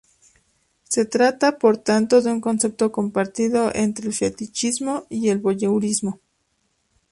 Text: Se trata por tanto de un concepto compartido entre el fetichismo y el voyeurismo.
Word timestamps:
Se 0.85 1.05
trata 1.05 1.59
por 1.59 1.77
tanto 1.77 2.23
de 2.23 2.31
un 2.31 2.41
concepto 2.41 2.91
compartido 2.91 3.71
entre 3.71 4.07
el 4.07 4.15
fetichismo 4.15 5.05
y 5.11 5.29
el 5.29 5.37
voyeurismo. 5.37 6.19